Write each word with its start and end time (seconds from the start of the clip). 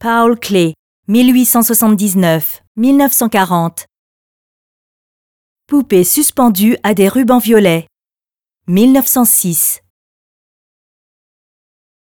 Paul 0.00 0.38
Klee, 0.38 0.74
1879-1940. 1.08 3.86
Poupée 5.66 6.04
suspendue 6.04 6.76
à 6.84 6.94
des 6.94 7.08
rubans 7.08 7.40
violets. 7.40 7.88
1906. 8.68 9.82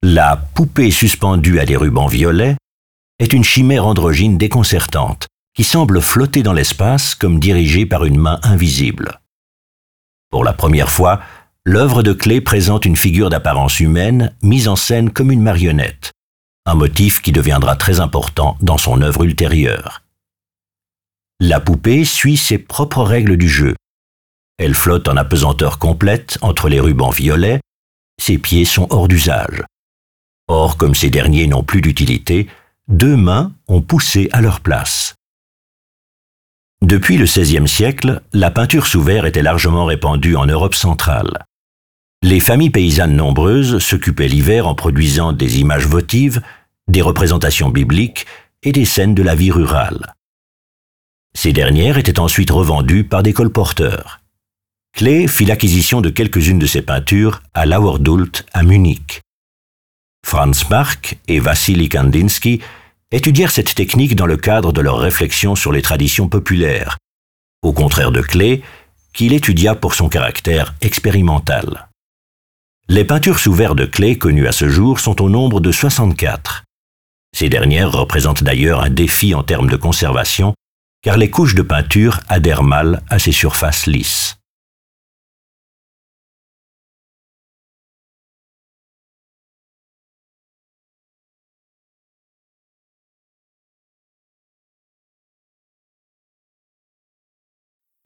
La 0.03 0.37
poupée 0.37 0.91
suspendue 0.91 1.61
à 1.61 1.67
des 1.67 1.77
rubans 1.77 2.09
violets 2.09 2.57
est 3.21 3.33
une 3.33 3.45
chimère 3.45 3.87
androgyne 3.87 4.39
déconcertante 4.39 5.29
qui 5.55 5.63
semble 5.63 6.03
flotter 6.03 6.43
dans 6.43 6.53
l'espace 6.53 7.15
comme 7.15 7.39
dirigée 7.39 7.87
par 7.87 8.05
une 8.05 8.19
main 8.19 8.41
invisible. 8.43 9.21
Pour 10.31 10.43
la 10.43 10.53
première 10.53 10.91
fois, 10.91 11.21
l'œuvre 11.65 12.03
de 12.03 12.13
Klee 12.13 12.41
présente 12.41 12.87
une 12.87 12.97
figure 12.97 13.31
d'apparence 13.31 13.79
humaine 13.79 14.35
mise 14.43 14.67
en 14.67 14.75
scène 14.75 15.11
comme 15.11 15.31
une 15.31 15.43
marionnette, 15.43 16.11
un 16.67 16.75
motif 16.75 17.21
qui 17.21 17.33
deviendra 17.33 17.77
très 17.77 18.01
important 18.01 18.57
dans 18.61 18.79
son 18.79 19.03
œuvre 19.03 19.25
ultérieure. 19.25 20.03
La 21.41 21.61
poupée 21.61 22.05
suit 22.05 22.37
ses 22.37 22.59
propres 22.59 23.03
règles 23.03 23.37
du 23.37 23.49
jeu. 23.49 23.75
Elle 24.59 24.75
flotte 24.75 25.09
en 25.09 25.17
apesanteur 25.17 25.79
complète 25.79 26.39
entre 26.41 26.69
les 26.69 26.81
rubans 26.81 27.11
violets, 27.11 27.61
ses 28.21 28.39
pieds 28.39 28.65
sont 28.65 28.87
hors 28.91 29.09
d'usage. 29.09 29.63
Or, 30.49 30.77
comme 30.77 30.95
ces 30.95 31.11
derniers 31.11 31.47
n'ont 31.47 31.65
plus 31.65 31.81
d'utilité, 31.81 32.49
deux 32.89 33.17
mains 33.17 33.53
ont 33.67 33.83
poussé 33.83 34.29
à 34.33 34.41
leur 34.41 34.61
place. 34.61 35.15
Depuis 36.83 37.17
le 37.17 37.25
XVIe 37.25 37.67
siècle, 37.67 38.23
la 38.33 38.51
peinture 38.51 38.87
sous 38.87 39.03
verre 39.03 39.27
était 39.27 39.43
largement 39.43 39.87
répandue 39.87 40.37
en 40.37 40.47
Europe 40.47 40.75
centrale. 40.75 41.45
Les 42.23 42.41
familles 42.41 42.71
paysannes 42.71 43.17
nombreuses 43.17 43.79
s'occupaient 43.79 44.29
l'hiver 44.29 44.67
en 44.69 44.75
produisant 44.75 45.33
des 45.33 45.61
images 45.61 45.87
votives, 45.87 46.41
des 46.95 47.03
représentations 47.03 47.71
bibliques 47.71 48.25
et 48.63 48.71
des 48.71 48.85
scènes 48.85 49.17
de 49.17 49.23
la 49.25 49.35
vie 49.35 49.51
rurale. 49.51 50.15
Ces 51.37 51.53
dernières 51.53 51.99
étaient 51.99 52.21
ensuite 52.21 52.53
revendues 52.53 53.03
par 53.03 53.25
des 53.25 53.33
colporteurs. 53.33 54.21
Klee 54.97 55.27
fit 55.27 55.45
l'acquisition 55.45 56.01
de 56.01 56.09
quelques-unes 56.09 56.61
de 56.61 56.67
ses 56.67 56.83
peintures 56.83 57.43
à 57.53 57.67
Lauerdult 57.67 58.47
à 58.53 58.63
Munich. 58.63 59.23
Franz 60.25 60.67
Marc 60.71 61.19
et 61.27 61.41
Vassili 61.41 61.89
Kandinsky 61.89 62.61
étudièrent 63.11 63.51
cette 63.51 63.75
technique 63.75 64.15
dans 64.15 64.27
le 64.27 64.37
cadre 64.37 64.73
de 64.73 64.81
leurs 64.81 64.99
réflexions 64.99 65.57
sur 65.57 65.73
les 65.73 65.83
traditions 65.83 66.29
populaires, 66.29 66.97
au 67.63 67.73
contraire 67.73 68.13
de 68.13 68.21
Klee, 68.21 68.63
qu'il 69.13 69.33
étudia 69.33 69.75
pour 69.75 69.95
son 69.95 70.09
caractère 70.09 70.75
expérimental. 70.81 71.89
Les 72.89 73.05
peintures 73.05 73.41
sous 73.41 73.53
verre 73.53 73.75
de 73.75 73.85
Klee 73.85 74.17
connues 74.17 74.47
à 74.47 74.53
ce 74.53 74.69
jour 74.69 75.01
sont 75.01 75.21
au 75.21 75.29
nombre 75.29 75.61
de 75.61 75.73
64. 75.73 76.63
Ces 77.35 77.49
dernières 77.49 77.91
représentent 77.91 78.45
d'ailleurs 78.45 78.81
un 78.81 78.91
défi 78.91 79.35
en 79.35 79.43
termes 79.43 79.69
de 79.69 79.75
conservation, 79.75 80.55
car 81.03 81.17
les 81.17 81.31
couches 81.31 81.57
de 81.57 81.63
peinture 81.63 82.21
adhèrent 82.29 82.63
mal 82.63 83.03
à 83.11 83.19
ces 83.19 83.33
surfaces 83.33 83.89
lisses. 83.89 84.37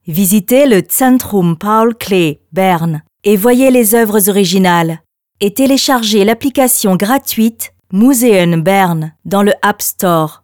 Visitez 0.07 0.65
le 0.65 0.81
Zentrum 0.89 1.55
Paul 1.55 1.95
Klee, 1.95 2.39
Berne, 2.51 3.03
et 3.23 3.37
voyez 3.37 3.69
les 3.69 3.93
œuvres 3.93 4.27
originales. 4.27 5.03
Et 5.39 5.53
téléchargez 5.53 6.25
l'application 6.25 6.95
gratuite 6.95 7.73
Museum 7.91 8.61
Berne 8.61 9.15
dans 9.25 9.41
le 9.41 9.53
App 9.63 9.81
Store. 9.81 10.43